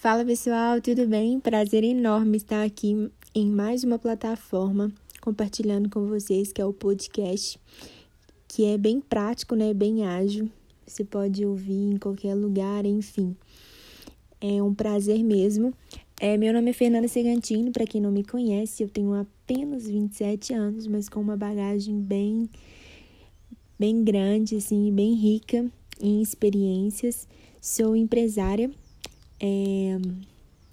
[0.00, 1.38] Fala pessoal, tudo bem?
[1.38, 7.60] Prazer enorme estar aqui em mais uma plataforma compartilhando com vocês que é o podcast,
[8.48, 9.74] que é bem prático, né?
[9.74, 10.48] Bem ágil.
[10.86, 13.36] Você pode ouvir em qualquer lugar, enfim.
[14.40, 15.74] É um prazer mesmo.
[16.18, 20.54] É, meu nome é Fernanda Segantini, para quem não me conhece, eu tenho apenas 27
[20.54, 22.48] anos, mas com uma bagagem bem
[23.78, 25.70] bem grande, assim, bem rica
[26.00, 27.28] em experiências.
[27.60, 28.70] Sou empresária
[29.40, 29.98] é,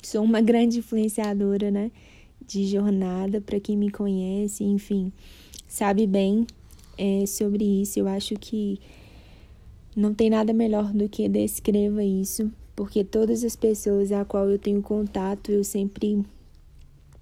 [0.04, 1.90] sou uma grande influenciadora, né?
[2.46, 5.12] De jornada, para quem me conhece, enfim,
[5.68, 6.46] sabe bem
[6.98, 8.00] é, sobre isso.
[8.00, 8.80] Eu acho que
[9.96, 14.60] não tem nada melhor do que descreva isso, porque todas as pessoas a qual eu
[14.60, 16.24] tenho contato, eu sempre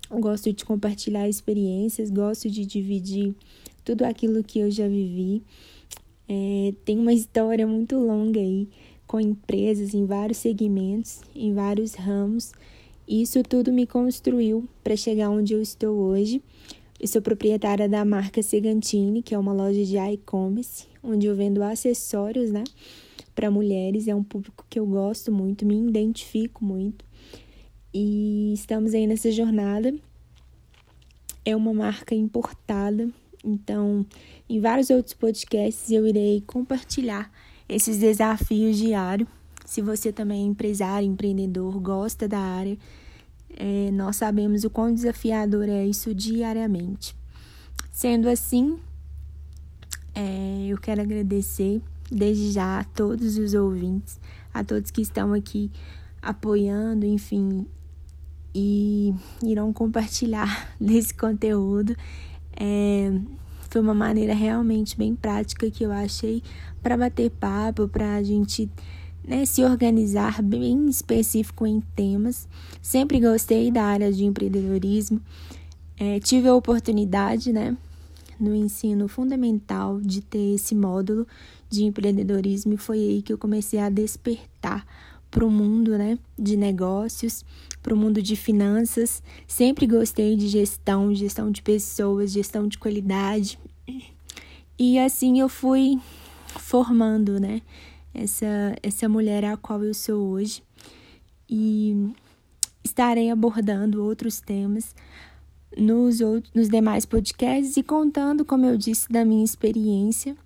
[0.10, 3.34] gosto de compartilhar experiências, gosto de dividir
[3.84, 5.44] tudo aquilo que eu já vivi.
[6.28, 8.68] É, tem uma história muito longa aí
[9.08, 12.52] com empresas em vários segmentos, em vários ramos.
[13.08, 16.42] Isso tudo me construiu para chegar onde eu estou hoje.
[17.00, 21.62] Eu sou proprietária da marca Segantini, que é uma loja de e-commerce, onde eu vendo
[21.62, 22.64] acessórios, né,
[23.36, 24.08] para mulheres.
[24.08, 27.06] É um público que eu gosto muito, me identifico muito.
[27.94, 29.94] E estamos aí nessa jornada.
[31.44, 33.08] É uma marca importada,
[33.46, 34.04] então,
[34.50, 37.32] em vários outros podcasts eu irei compartilhar
[37.68, 39.28] esses desafios diários.
[39.66, 42.78] Se você também é empresário, empreendedor, gosta da área,
[43.58, 47.16] é, nós sabemos o quão desafiador é isso diariamente.
[47.92, 48.78] Sendo assim,
[50.14, 54.20] é, eu quero agradecer desde já a todos os ouvintes,
[54.54, 55.72] a todos que estão aqui
[56.22, 57.66] apoiando, enfim,
[58.54, 59.14] e
[59.44, 61.96] irão compartilhar desse conteúdo.
[62.56, 63.12] É,
[63.76, 66.42] foi uma maneira realmente bem prática que eu achei
[66.82, 68.70] para bater papo, para a gente
[69.22, 72.48] né, se organizar bem específico em temas.
[72.82, 75.20] Sempre gostei da área de empreendedorismo.
[76.00, 77.76] É, tive a oportunidade, né,
[78.40, 81.28] no ensino fundamental de ter esse módulo
[81.70, 84.88] de empreendedorismo e foi aí que eu comecei a despertar
[85.36, 87.44] para o mundo né, de negócios,
[87.84, 89.22] para o mundo de finanças.
[89.46, 93.60] Sempre gostei de gestão, gestão de pessoas, gestão de qualidade.
[94.80, 96.00] E assim eu fui
[96.58, 97.62] formando, né,
[98.14, 100.64] essa, essa mulher a qual eu sou hoje.
[101.50, 102.14] E
[102.82, 104.96] estarei abordando outros temas
[105.78, 110.38] nos, outros, nos demais podcasts e contando, como eu disse, da minha experiência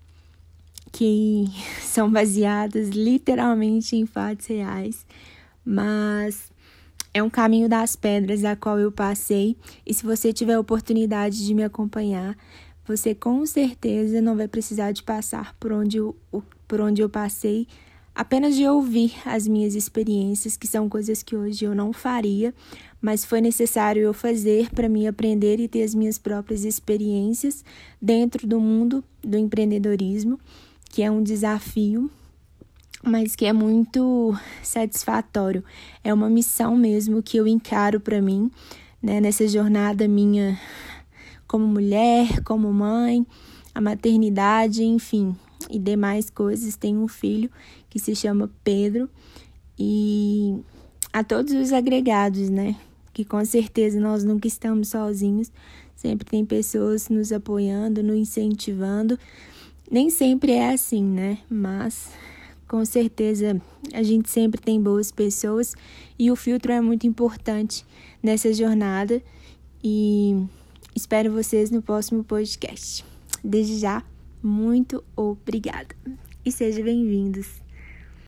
[0.92, 1.46] que
[1.82, 5.06] são baseadas literalmente em fatos reais,
[5.64, 6.52] mas
[7.14, 11.46] é um caminho das pedras a qual eu passei, e se você tiver a oportunidade
[11.46, 12.38] de me acompanhar,
[12.86, 16.16] você com certeza não vai precisar de passar por onde eu,
[16.68, 17.68] por onde eu passei,
[18.16, 22.54] apenas de ouvir as minhas experiências, que são coisas que hoje eu não faria,
[23.02, 27.64] mas foi necessário eu fazer para me aprender e ter as minhas próprias experiências
[28.02, 30.40] dentro do mundo do empreendedorismo
[30.90, 32.10] que é um desafio,
[33.04, 35.64] mas que é muito satisfatório.
[36.04, 38.52] É uma missão mesmo que eu encaro para mim,
[39.02, 40.60] né, nessa jornada minha
[41.48, 43.26] como mulher, como mãe,
[43.74, 45.36] a maternidade, enfim,
[45.70, 46.76] e demais coisas.
[46.76, 47.50] Tenho um filho
[47.90, 49.10] que se chama Pedro
[49.78, 50.60] e
[51.12, 52.76] a todos os agregados, né?
[53.14, 55.52] Que com certeza nós nunca estamos sozinhos,
[55.96, 59.18] sempre tem pessoas nos apoiando, nos incentivando
[59.90, 61.40] nem sempre é assim, né?
[61.50, 62.12] Mas
[62.68, 63.60] com certeza
[63.94, 65.74] a gente sempre tem boas pessoas
[66.18, 67.86] e o filtro é muito importante
[68.22, 69.22] nessa jornada.
[69.84, 70.46] E
[70.96, 73.04] espero vocês no próximo podcast.
[73.44, 74.04] Desde já,
[74.44, 75.96] muito obrigada
[76.46, 77.69] e sejam bem-vindos.